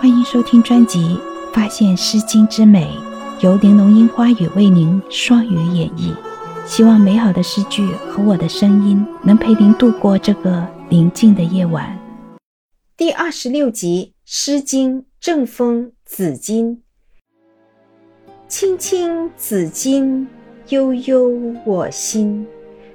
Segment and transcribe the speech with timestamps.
[0.00, 0.98] 欢迎收听专辑
[1.52, 2.86] 《发现诗经之美》，
[3.44, 6.16] 由玲珑樱花雨为您双语演绎。
[6.64, 11.98] 希望美好的诗句和我的声音能陪您度过这个宁静的夜晚。
[12.96, 16.62] 第二十六集《诗经·正风·子衿》：
[18.48, 20.24] 青青子衿，
[20.70, 21.30] 悠悠
[21.66, 22.46] 我心。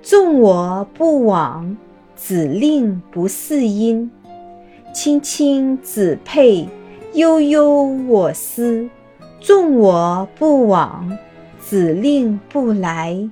[0.00, 1.76] 纵我不往，
[2.14, 4.10] 子令不嗣音。
[4.94, 6.66] 青青子佩，
[7.16, 8.90] 悠悠我思。
[9.40, 11.16] 纵我不往，
[11.58, 13.30] 子令不来。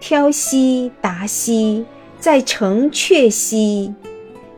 [0.00, 1.84] 挑兮达兮，
[2.18, 3.94] 在城阙兮。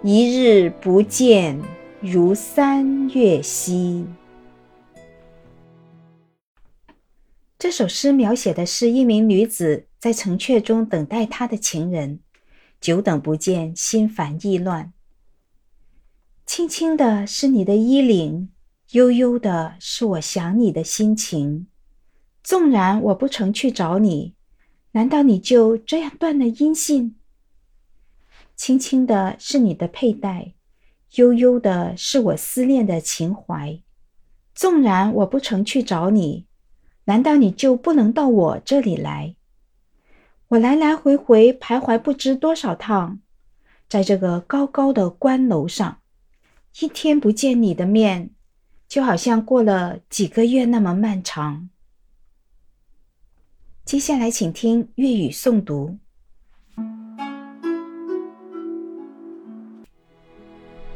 [0.04, 1.60] 一日不见，
[2.00, 4.06] 如三月兮。
[7.58, 12.20] 这首诗描写的是一名女子在城阙中等待她的情人，
[12.80, 14.92] 久等不见，心烦意乱。
[16.56, 18.48] 轻轻的是你的衣领，
[18.92, 21.66] 悠悠的是我想你的心情。
[22.44, 24.36] 纵然我不曾去找你，
[24.92, 27.16] 难道你就这样断了音信？
[28.54, 30.54] 轻轻的是你的佩戴，
[31.16, 33.80] 悠悠的是我思念的情怀。
[34.54, 36.46] 纵然我不曾去找你，
[37.06, 39.34] 难道你就不能到我这里来？
[40.46, 43.18] 我来来回回徘徊不知多少趟，
[43.88, 45.98] 在这个高高的关楼上。
[46.80, 48.30] 一天不见你的面，
[48.88, 51.68] 就好像过了几个月那么漫长。
[53.84, 55.96] 接下来，请听粤语诵读：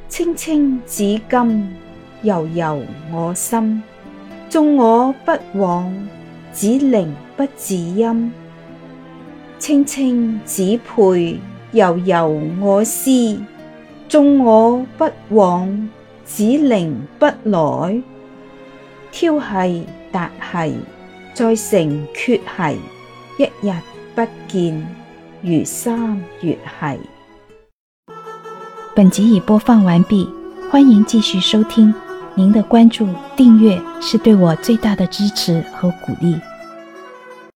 [0.08, 1.64] 青青子衿，
[2.22, 3.80] 悠悠我心。
[4.50, 6.08] 纵我不往，
[6.52, 8.32] 子陵不嗣音。
[9.60, 11.38] 青青子佩，
[11.70, 12.28] 悠悠
[12.60, 13.40] 我思。
[14.08, 15.90] 纵我不往，
[16.24, 18.02] 子陵不来。
[19.12, 20.76] 挑兮达兮，
[21.34, 22.78] 在城阙兮。
[23.36, 23.70] 一日
[24.14, 24.86] 不见，
[25.42, 26.98] 如三月兮。
[28.96, 30.26] 本集已播放完毕，
[30.70, 31.94] 欢迎继续收听。
[32.34, 36.34] 您的关注、订阅是对我最大的支持和鼓励。